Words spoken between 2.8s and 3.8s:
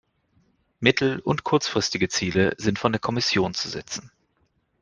der Kommission zu